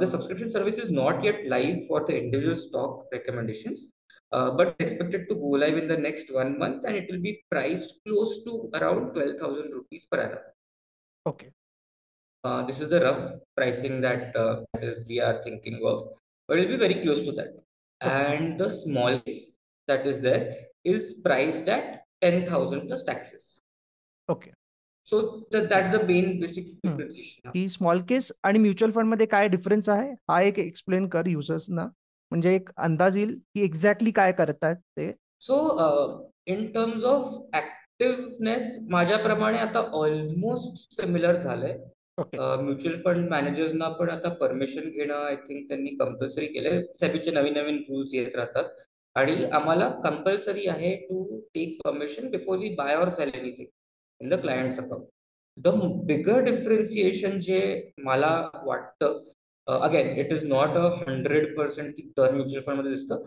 the 0.00 0.04
subscription 0.04 0.48
service 0.48 0.78
is 0.78 0.90
not 0.92 1.24
yet 1.24 1.44
live 1.48 1.86
for 1.88 2.04
the 2.08 2.10
individual 2.10 2.58
stock 2.60 3.14
recommendations 3.14 3.86
Uh, 4.32 4.50
but 4.50 4.74
expected 4.80 5.28
to 5.28 5.34
go 5.36 5.50
live 5.62 5.76
in 5.78 5.86
the 5.86 5.96
next 5.96 6.32
one 6.32 6.58
month 6.58 6.84
and 6.84 6.96
it 6.96 7.06
will 7.08 7.20
be 7.20 7.40
priced 7.50 8.00
close 8.04 8.42
to 8.44 8.68
around 8.74 9.12
12,000 9.12 9.72
rupees 9.72 10.06
per 10.06 10.20
annum. 10.20 10.38
Okay. 11.26 11.50
Uh, 12.44 12.64
this 12.64 12.80
is 12.80 12.90
the 12.90 13.00
rough 13.00 13.30
pricing 13.56 14.00
that 14.00 14.34
uh, 14.36 14.56
we 15.08 15.20
are 15.20 15.40
thinking 15.42 15.80
of, 15.84 16.08
but 16.48 16.58
it 16.58 16.68
will 16.68 16.76
be 16.76 16.86
very 16.88 17.02
close 17.02 17.24
to 17.24 17.32
that. 17.32 17.52
Okay. 18.02 18.34
And 18.34 18.58
the 18.58 18.68
smallest 18.68 19.60
that 19.88 20.04
is 20.04 20.20
there 22.24 22.42
is 22.42 22.48
priced 22.48 22.72
at 22.72 22.80
10,000 22.80 22.86
plus 22.86 23.04
taxes. 23.04 23.60
Okay. 24.28 24.50
So 25.04 25.46
that, 25.50 25.68
that's 25.68 25.90
the 25.90 26.06
main 26.06 26.40
basic 26.40 26.66
differentiation. 26.66 27.52
की 27.52 27.68
small 27.68 28.00
केस 28.08 28.32
आणि 28.42 28.58
mutual 28.58 28.92
फंडमध्ये 28.92 29.26
काय 29.26 29.48
difference 29.48 29.88
आहे? 29.88 30.12
हा 30.30 30.42
एक 30.42 30.58
explain 30.58 31.08
कर 31.08 31.26
युजर्सना 31.26 31.84
म्हणजे 32.30 32.54
एक 32.54 32.70
अंदाज 32.76 33.16
येईल 33.16 33.38
की 33.54 33.64
एक्झॅक्टली 33.64 34.10
काय 34.10 34.32
करतात 34.32 34.76
ते. 34.76 35.12
So 35.40 36.26
in 36.46 36.72
terms 36.72 37.04
of 37.04 37.26
activeness 37.54 38.78
माझ्याप्रमाणे 38.90 39.58
आता 39.58 39.78
ऑलमोस्ट 39.78 41.00
सिमिलर 41.00 41.36
झालंय. 41.36 41.78
म्युच्युअल 42.62 43.00
फंड 43.02 43.28
मॅनेजर्सना 43.30 43.88
पण 43.88 44.10
आता 44.10 44.28
परमिशन 44.28 44.80
घेणं 44.80 45.14
आय 45.14 45.36
थिंक 45.36 45.68
त्यांनी 45.68 45.90
कंपल्सरी 45.90 46.46
केलंय. 46.46 46.82
सेबीचे 47.00 47.30
नवीन 47.30 47.54
नवीन 47.54 47.82
रूल्स 47.88 48.14
येत 48.14 48.36
राहतात. 48.36 48.64
आणि 49.16 49.44
आम्हाला 49.52 49.88
कंपल्सरी 50.04 50.66
आहे 50.68 50.94
to 51.06 51.38
take 51.54 51.80
permission 51.84 52.30
before 52.30 52.58
we 52.58 52.74
buy 52.74 52.94
or 52.94 53.08
sell 53.08 53.30
anything 53.34 53.66
in 54.20 54.28
the 54.28 54.40
clients 54.40 54.78
account 54.80 55.06
the 55.56 55.68
bigger 56.06 56.40
differentiation 56.44 57.38
जे 57.40 57.60
मला 58.04 58.30
वाटतं 58.64 59.22
again 59.66 60.08
it 60.20 60.32
is 60.32 60.46
not 60.48 60.76
a 60.76 60.88
hundred 61.00 61.56
percent 61.56 61.94
की 61.96 62.02
दर 62.16 62.32
म्युच्युअल 62.34 62.64
फंडमध्ये 62.66 62.90
दिसतं. 62.92 63.24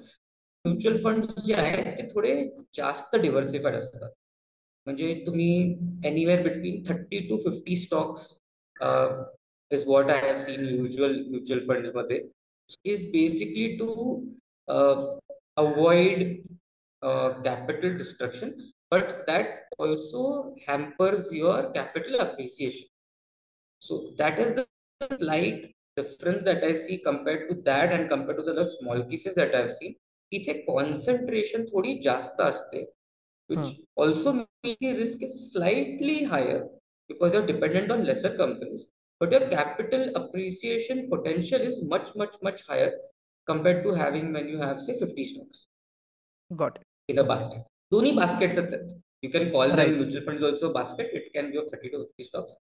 म्युच्युअल 0.66 0.98
फंड 1.04 1.26
जे 1.46 1.54
आहेत 1.54 1.86
ते 1.98 2.08
थोडे 2.14 2.34
जास्त 2.74 3.16
डिव्हर्सिफाईड 3.16 3.76
असतात. 3.76 4.10
म्हणजे 4.88 5.14
तुम्ही 5.28 5.76
anywhere 6.06 6.42
between 6.44 6.82
thirty 6.88 7.20
to 7.30 7.38
fifty 7.44 7.76
stocks 7.76 8.32
is 9.72 9.84
what 9.88 10.12
I 10.12 10.20
have 10.22 10.38
seen 10.44 10.68
usual 10.68 11.16
mutual 11.30 11.66
फंडमध्ये 11.68 12.22
is 12.86 13.06
basically 13.12 13.68
to 13.78 13.88
avoid 15.57 16.41
capital 17.45 17.97
destruction 17.97 18.51
but 18.93 19.11
that 19.27 19.75
also 19.79 20.25
hampers 20.69 21.33
your 21.35 21.71
capital 21.75 22.19
appreciation 22.19 22.87
so 23.87 23.99
that 24.19 24.41
is 24.41 24.59
the 24.59 25.15
slight 25.19 25.71
difference 25.97 26.45
that 26.45 26.63
I 26.65 26.73
see 26.73 26.99
compared 27.07 27.49
to 27.49 27.55
that 27.65 27.93
and 27.93 28.09
compared 28.09 28.39
to 28.39 28.43
the 28.45 28.53
other 28.53 28.65
small 28.65 29.03
cases 29.09 29.35
that 29.35 29.55
I've 29.55 29.73
seen, 29.73 29.95
इथे 30.33 30.53
concentration 30.67 31.65
थोडी 31.73 31.99
जास्त 32.03 32.41
असते 32.41 32.85
which 33.51 33.71
also 34.03 34.33
means 34.33 34.77
the 34.81 34.93
risk 34.99 35.23
is 35.27 35.33
slightly 35.53 36.15
higher 36.25 36.61
because 37.11 37.35
you're 37.35 37.47
dependent 37.47 37.91
on 37.95 38.05
lesser 38.11 38.31
companies 38.37 38.85
but 39.21 39.35
your 39.37 39.43
capital 39.51 40.05
appreciation 40.21 41.03
potential 41.11 41.67
is 41.71 41.83
much 41.91 42.13
much 42.23 42.39
much 42.47 42.63
higher 42.69 42.93
compared 43.48 43.84
to 43.84 43.96
having 43.96 44.32
when 44.38 44.48
you 44.54 44.62
have 44.62 44.80
say 44.86 44.96
50 45.00 45.24
stocks. 45.24 45.66
Got 46.52 46.80
it. 46.80 46.88
In 47.10 47.20
a 47.20 47.28
basket. 47.34 47.68
दोन्ही 47.92 48.16
baskets 48.16 48.58
आहेत. 48.58 48.96
You 49.24 49.32
can 49.32 49.52
call 49.52 49.70
right. 49.70 49.78
them 49.80 50.00
mutual 50.00 50.24
funds 50.24 50.44
also 50.44 50.72
basket. 50.74 51.14
It 51.20 51.30
can 51.36 51.52
be 51.52 51.60
of 51.60 51.70
30 51.76 51.94
to 51.94 52.02
50 52.06 52.32
stocks. 52.32 52.58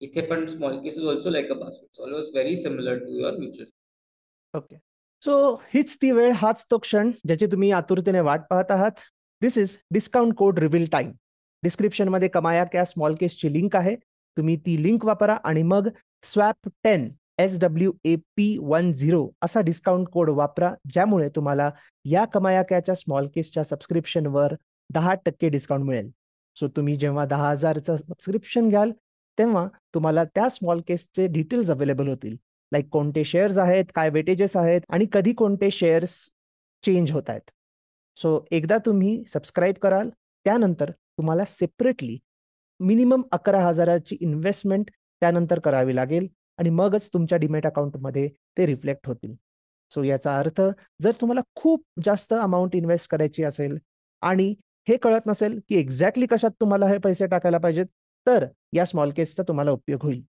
इथे 0.00 0.20
पण 0.30 0.44
smallcases 0.82 1.04
also 1.08 1.30
like 1.30 1.50
a 1.50 1.54
basket 1.58 2.00
always 2.02 2.28
very 2.32 2.56
similar 2.62 2.98
to 2.98 3.18
your 3.18 3.36
mutual 3.38 4.58
okay 4.58 4.76
so 5.22 5.54
हीच 5.74 5.96
ती 6.02 6.10
वेळ 6.12 6.32
हाच 6.36 6.64
तो 6.70 6.78
क्षण 6.78 7.10
ज्याची 7.26 7.46
तुम्ही 7.52 7.70
आतुरतेने 7.72 8.20
वाट 8.20 8.40
पाहत 8.50 8.70
आहात. 8.70 8.90
This 9.42 9.56
is 9.58 9.76
discount 9.92 10.34
code 10.38 10.58
reveal 10.58 10.86
time 10.92 11.12
डिस्क्रिप्शनमध्ये 11.62 12.28
कमाया 12.34 12.64
क्या 12.64 12.84
स्मॉल 12.84 13.14
केसची 13.20 13.52
लिंक 13.52 13.76
आहे. 13.76 13.96
तुम्ही 14.36 14.56
ती 14.66 14.82
लिंक 14.82 15.04
वापरा 15.04 15.36
आणि 15.44 15.62
मग 15.62 15.88
swap 16.24 16.68
ten 16.84 17.08
S 17.38 17.58
W 17.60 17.92
A 18.04 18.14
P 18.36 18.56
one 18.60 18.92
zero 18.92 19.28
असा 19.42 19.60
डिस्काउंट 19.60 20.08
कोड 20.08 20.30
वापरा 20.30 20.72
ज्यामुळे 20.92 21.28
तुम्हाला 21.36 21.70
या 22.04 22.24
कमायाक्याच्या 22.24 22.94
स्मॉल 22.94 23.26
केसच्या 23.34 23.64
सबस्क्रिप्शनवर 23.64 24.54
दहा 24.90 25.14
टक्के 25.24 25.48
डिस्काउंट 25.48 25.84
मिळेल. 25.84 26.10
सो 26.56 26.68
तुम्ही 26.76 26.96
जेव्हा 26.96 27.24
दहा 27.26 27.50
हजारचं 27.50 27.96
सबस्क्रिप्शन 27.96 28.68
घ्याल 28.68 28.92
तेव्हा 29.38 29.66
तुम्हाला 29.94 30.24
त्या 30.24 30.48
स्मॉल 30.48 30.80
केसचे 30.88 31.26
डिटेल्स 31.32 31.70
अवेलेबल 31.70 32.08
होतील. 32.08 32.36
लाईक 32.72 32.88
कोणते 32.92 33.24
शेअर्स 33.24 33.58
आहेत 33.58 33.84
काय 33.94 34.10
वेटेजेस 34.10 34.56
आहेत 34.56 34.80
आणि 34.88 35.06
कधी 35.12 35.32
कोणते 35.32 35.70
शेअर्स 35.70 36.14
चेंज 36.84 37.12
होत 37.12 37.28
आहेत. 37.28 37.50
सो 38.16 38.38
एकदा 38.50 38.78
तुम्ही 38.86 39.22
सबस्क्राईब 39.32 39.74
कराल 39.82 40.08
त्यानंतर 40.46 40.90
तुम्हाला 40.90 41.44
सेपरेटली 41.44 42.16
मिनिमम 42.80 43.22
अकरा 43.32 43.60
हजाराची 43.66 44.16
इन्व्हेस्टमेंट 44.20 44.90
त्यानंतर 44.90 45.58
करावी 45.58 45.96
लागेल. 45.96 46.26
आणि 46.58 46.70
मगच 46.70 47.08
तुमच्या 47.14 47.38
डिमेट 47.38 47.66
अकाउंटमध्ये 47.66 48.28
ते 48.58 48.66
रिफ्लेक्ट 48.66 49.06
होतील. 49.06 49.34
सो 49.90 50.02
याचा 50.02 50.38
अर्थ 50.38 50.60
जर 51.02 51.12
तुम्हाला 51.20 51.40
खूप 51.56 51.82
जास्त 52.04 52.32
अमाऊंट 52.34 52.74
इन्व्हेस्ट 52.76 53.10
करायची 53.10 53.42
असेल 53.44 53.76
आणि 54.22 54.54
हे 54.88 54.96
कळत 54.96 55.26
नसेल 55.26 55.58
की 55.68 55.76
एक्झॅक्टली 55.76 56.26
कशात 56.26 56.50
तुम्हाला 56.60 56.86
हे 56.86 56.98
पैसे 56.98 57.26
टाकायला 57.26 57.58
पाहिजेत 57.58 57.86
तर 58.26 58.46
या 58.74 58.84
स्मॉल 58.84 59.10
केसचा 59.10 59.42
तुम्हाला 59.48 59.70
उपयोग 59.70 60.02
होईल. 60.02 60.22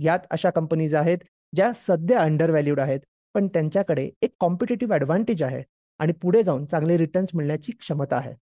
यात 0.00 0.18
अशा 0.30 0.50
कंपनीज 0.50 0.94
आहेत 0.94 1.18
ज्या 1.52 1.72
सध्या 1.76 2.20
अंडर 2.20 2.50
व्हॅल्यूड 2.50 2.80
आहेत 2.80 3.00
पण 3.34 3.46
त्यांच्याकडे 3.48 4.10
एक 4.22 4.34
कॉम्पिटेटिव्ह 4.40 4.94
ॲडव्हान्टेज 4.94 5.42
आहे 5.42 5.62
आणि 6.00 6.12
पुढे 6.12 6.42
जाऊन 6.42 6.64
चांगले 6.66 6.98
रिटर्न्स 6.98 7.30
मिळण्याची 7.34 7.72
क्षमता 7.72 8.16
आहे. 8.16 8.34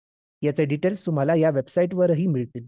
याचे 0.42 0.64
डिटेल्स 0.64 1.04
तुम्हाला 1.06 1.34
या 1.34 1.50
वेबसाईटवरही 1.50 2.26
मिळतील. 2.26 2.66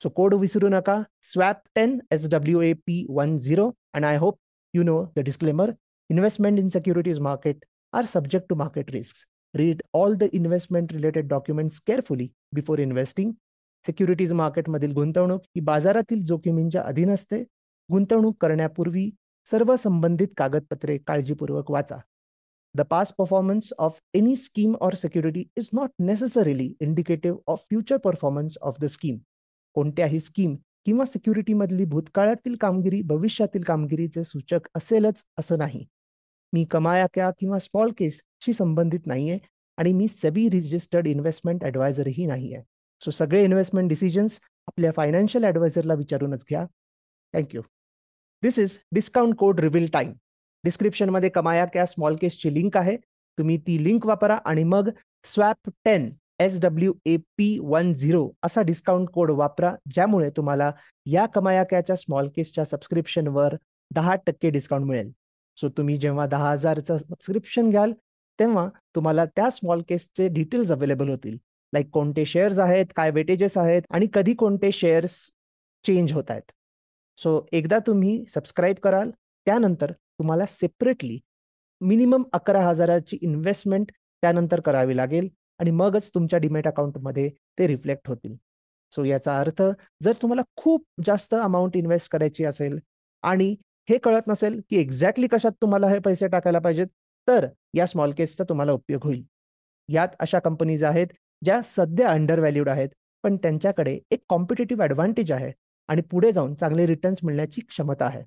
सो 0.00 0.08
कोड 0.10 0.34
विसरू 0.34 0.68
नका 0.68 1.00
swap 1.24 1.62
ten 1.74 1.98
S 2.12 2.26
W 2.30 2.60
A 2.60 2.72
P 2.86 3.04
one 3.10 3.38
zero 3.38 3.70
and 3.94 4.04
I 4.04 4.16
hope 4.16 4.38
you 4.74 4.82
know 4.82 5.02
the 5.16 5.20
disclaimer 5.24 5.72
investment 6.10 6.58
in 6.58 6.68
securities 6.68 7.18
market 7.20 7.64
are 7.92 8.04
subject 8.06 8.48
to 8.48 8.54
market 8.54 8.90
risk 8.90 9.26
read 9.54 9.82
all 9.94 10.14
the 10.16 10.28
investment 10.32 10.92
related 10.92 11.28
documents 11.28 11.78
carefully 11.86 12.28
before 12.54 12.80
investing 12.80 13.32
securities 13.84 14.32
मार्केटमधील 14.32 14.92
गुंतवणूक 14.92 15.42
ही 15.56 15.60
बाजारातील 15.60 16.22
जोखमींच्या 16.24 16.82
अधीन 16.82 17.10
असते. 17.10 17.42
गुंतवणूक 17.88 18.36
करण्यापूर्वी 18.40 19.10
सर्व 19.46 19.74
संबंधित 19.76 20.28
कागदपत्रे 20.36 20.96
काळजीपूर्वक 21.06 21.70
वाचा. 21.70 21.96
The 22.74 22.80
past 22.90 23.14
performance 23.18 23.72
of 23.78 23.98
any 24.14 24.34
scheme 24.36 24.74
or 24.80 24.94
security 24.94 25.44
is 25.56 25.68
not 25.72 25.90
necessarily 25.98 26.72
indicative 26.80 27.38
of 27.52 27.64
future 27.68 27.96
performance 28.04 28.58
of 28.62 28.80
the 28.80 28.86
scheme 28.96 29.18
कोणत्याही 29.76 30.20
स्कीम 30.20 30.54
किंवा 30.86 31.04
सिक्युरिटीमधली 31.04 31.84
भूतकाळातील 31.84 32.54
कामगिरी 32.60 33.00
भविष्यातील 33.04 33.62
कामगिरीचे 33.62 34.24
सूचक 34.24 34.68
असेलच 34.74 35.22
असं 35.38 35.58
नाही. 35.58 35.84
मी 36.52 36.64
कमाया 36.70 37.06
किंवा 37.16 37.58
स्मॉल 37.58 37.90
केसशी 37.98 38.52
संबंधित 38.52 39.06
नाहीये 39.06 39.38
आणि 39.78 39.92
मी 39.92 40.06
सेबी 40.08 40.48
रजिस्टर्ड 40.48 41.06
इन्व्हेस्टमेंट 41.06 41.64
ॲडवायझरही 41.64 42.26
नाही 42.26 42.52
आहे 42.54 42.62
सो 43.02 43.10
सगळे 43.10 43.42
इन्व्हेस्टमेंट 43.44 43.88
डिसिजन्स 43.88 44.38
आपल्या 44.68 44.90
फायनान्शियल 44.96 45.44
ॲडवायझरला 45.44 45.94
विचारूनच 45.94 46.44
घ्या. 46.48 46.64
Thank you 47.34 47.62
this 48.42 48.58
is 48.58 48.78
discount 48.92 49.34
code 49.34 49.60
reveal 49.60 49.88
time 49.92 50.12
डिस्क्रिप्शनमध्ये 50.64 51.28
कमाया 51.30 51.64
क्या 51.64 51.86
स्मॉल 51.86 52.16
केसची 52.20 52.54
लिंक 52.54 52.76
आहे. 52.76 52.96
तुम्ही 53.38 53.56
ती 53.58 53.82
लिंक 53.84 54.06
वापरा 54.06 54.38
आणि 54.44 54.64
मग 54.64 54.88
swap 55.24 55.70
ten 55.84 56.10
S 56.38 56.58
W 56.60 56.92
A 57.06 57.16
P 57.36 57.58
one 57.62 57.92
zero 57.94 58.28
असा 58.44 58.62
डिस्काउंट 58.62 59.08
कोड 59.10 59.30
वापरा 59.30 59.74
ज्यामुळे 59.94 60.30
तुम्हाला 60.36 60.70
या 61.06 61.26
कमायाक्याच्या 61.26 61.96
स्मॉल 61.96 62.28
केसच्या 62.36 62.64
सबस्क्रिप्शनवर 62.64 63.54
दहा 63.94 64.14
टक्के 64.26 64.50
डिस्काउंट 64.50 64.86
मिळेल. 64.86 65.10
सो 65.58 65.68
तुम्ही 65.76 65.96
जेव्हा 65.96 66.26
दहा 66.26 66.50
हजारचं 66.50 66.96
सबस्क्रिप्शन 66.98 67.70
घ्याल 67.70 67.92
तेव्हा 68.38 68.68
तुम्हाला 68.94 69.24
त्या 69.26 69.50
स्मॉल 69.50 69.82
केसचे 69.88 70.28
डिटेल्स 70.28 70.70
अवेलेबल 70.72 71.08
होतील. 71.08 71.36
लाईक 71.72 71.88
कोणते 71.92 72.24
शेअर्स 72.26 72.58
आहेत 72.58 72.86
काय 72.96 73.10
वेटेजेस 73.10 73.56
आहेत 73.58 73.82
आणि 73.90 74.06
कधी 74.14 74.34
कोणते 74.34 74.72
शेअर्स 74.72 75.18
चेंज 75.84 76.12
होत 76.12 76.30
आहेत. 76.30 76.50
सो 77.18 77.40
एकदा 77.52 77.78
तुम्ही 77.86 78.24
सबस्क्राईब 78.34 78.76
कराल 78.82 79.10
त्यानंतर 79.46 79.92
तुम्हाला 79.92 80.46
सेपरेटली 80.48 81.18
मिनिमम 81.80 82.22
अकरा 82.32 82.60
हजाराची 82.60 83.18
इन्व्हेस्टमेंट 83.22 83.90
त्यानंतर 84.22 84.60
करावी 84.60 84.96
लागेल. 84.96 85.28
आणि 85.60 85.70
मगच 85.70 86.10
तुमच्या 86.14 86.38
डिमेट 86.38 86.66
अकाउंटमध्ये 86.68 87.28
ते 87.58 87.66
रिफ्लेक्ट 87.66 88.08
होतील. 88.08 88.34
सो 88.92 89.04
याचा 89.04 89.38
अर्थ 89.40 89.62
जर 90.02 90.12
तुम्हाला 90.22 90.42
खूप 90.56 90.84
जास्त 91.06 91.34
अमाऊंट 91.34 91.76
इन्व्हेस्ट 91.76 92.10
करायची 92.12 92.44
असेल 92.44 92.78
आणि 93.24 93.54
हे 93.88 93.98
कळत 93.98 94.28
नसेल 94.28 94.60
की 94.70 94.76
एक्झॅक्टली 94.76 95.26
कशात 95.26 95.52
तुम्हाला 95.62 95.88
हे 95.88 95.98
पैसे 95.98 96.28
टाकायला 96.28 96.58
पाहिजेत 96.58 96.86
तर 97.28 97.46
या 97.74 97.86
स्मॉल 97.86 98.12
केसचा 98.18 98.44
तुम्हाला 98.48 98.72
उपयोग 98.72 99.04
होईल. 99.04 99.24
यात 99.88 100.08
अशा 100.20 100.38
कंपनीज 100.38 100.84
आहेत 100.84 101.06
ज्या 101.44 101.60
सध्या 101.64 102.10
अंडर 102.10 102.38
व्हॅल्यूड 102.38 102.68
आहेत 102.68 102.88
पण 103.24 103.36
त्यांच्याकडे 103.36 103.98
एक 104.10 104.20
कॉम्पिटेटिव्ह 104.28 104.82
ॲडव्हान्टेज 104.82 105.32
आहे 105.32 105.52
आणि 105.88 106.02
पुढे 106.02 106.32
जाऊन 106.32 106.54
चांगले 106.54 106.86
रिटर्न्स 106.86 107.18
मिळण्याची 107.24 107.60
क्षमता 107.60 108.04
आहे. 108.04 108.22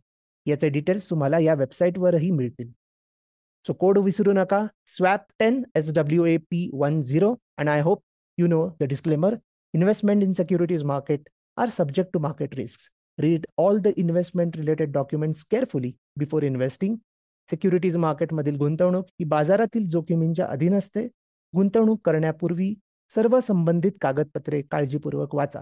याचे 0.46 0.70
डिटेल्स 0.70 1.10
तुम्हाला 1.10 1.40
या 1.40 1.54
वेबसाईटवरही 1.54 2.32
मिळतील. 2.32 2.72
सो 3.70 3.74
कोड 3.74 3.98
विसरू 3.98 4.32
नका 4.34 4.60
swap 4.88 5.26
ten 5.40 5.58
S 5.78 5.90
W 5.96 6.24
A 6.26 6.38
P 6.52 6.60
one 6.74 7.02
zero 7.02 7.28
and 7.60 7.70
I 7.70 7.82
hope 7.82 8.02
you 8.38 8.48
know 8.48 8.62
the 8.80 8.84
disclaimer 8.90 9.36
investment 9.74 10.24
in 10.24 10.34
securities 10.34 10.84
market 10.92 11.30
are 11.58 11.70
subject 11.70 12.12
to 12.14 12.20
market 12.20 12.56
risk 12.56 13.22
read 13.22 13.46
all 13.60 13.80
the 13.82 13.94
investment 13.98 14.58
related 14.58 14.92
documents 14.92 15.44
carefully 15.52 15.94
before 16.20 16.44
investing 16.44 16.98
securities 17.50 17.98
मार्केटमधील 18.08 18.58
गुंतवणूक 18.58 19.06
ही 19.20 19.26
बाजारातील 19.28 19.88
जोखमींच्या 19.88 20.46
अधीन 20.48 20.74
असते. 20.76 21.08
गुंतवणूक 21.54 22.02
करण्यापूर्वी 22.06 22.74
सर्व 23.12 23.40
संबंधित 23.48 23.92
कागदपत्रे 24.02 24.62
काळजीपूर्वक 24.72 25.36
वाचा. 25.36 25.62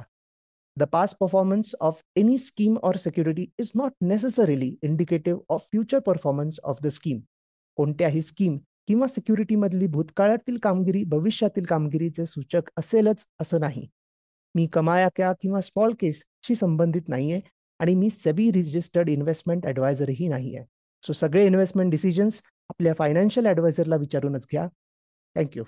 The 0.77 0.83
past 0.91 1.17
performance 1.19 1.75
of 1.81 2.01
any 2.15 2.37
scheme 2.37 2.77
or 2.83 2.97
security 2.97 3.45
is 3.59 3.71
not 3.75 3.91
necessarily 4.03 4.75
indicative 4.81 5.41
of 5.49 5.67
future 5.71 5.99
performance 6.05 6.59
of 6.63 6.83
the 6.83 6.87
scheme 6.97 7.19
कोणत्याही 7.77 8.21
स्कीम 8.21 8.57
किंवा 8.87 9.07
सिक्युरिटीमधली 9.07 9.87
भूतकाळातील 9.87 10.57
कामगिरी 10.63 11.03
भविष्यातील 11.03 11.65
कामगिरीचे 11.65 12.25
सूचक 12.25 12.69
असेलच 12.77 13.25
असं 13.41 13.59
नाही. 13.59 13.87
मी 14.55 14.65
कमाया 14.73 15.07
क्या 15.15 15.31
किंवा 15.41 15.61
स्मॉल 15.61 15.93
केसशी 15.99 16.55
संबंधित 16.55 17.09
नाहीये 17.09 17.39
आणि 17.79 17.95
मी 17.95 18.09
सेबी 18.09 18.49
रजिस्टर्ड 18.51 19.09
इन्व्हेस्टमेंट 19.09 19.65
ॲडवायझरही 19.65 20.27
नाही 20.27 20.55
आहे 20.55 20.65
सो 21.03 21.13
सगळे 21.13 21.45
इन्व्हेस्टमेंट 21.45 21.91
डिसिजन्स 21.91 22.41
आपल्या 22.69 22.93
फायनान्शियल 22.97 23.45
ॲडवायझरला 23.47 23.95
विचारूनच 23.95 24.47
घ्या. 24.51 24.67
थँक्यू 25.35 25.63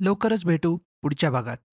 लवकरच 0.00 0.44
भेटू 0.44 0.76
पुढच्या 1.02 1.30
भागात. 1.30 1.65